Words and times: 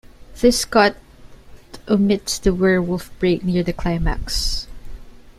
This 0.39 0.65
cut 0.65 0.97
omits 1.87 2.39
the 2.39 2.55
"werewolf 2.55 3.11
break" 3.19 3.43
near 3.43 3.61
the 3.61 3.71
climax. 3.71 4.65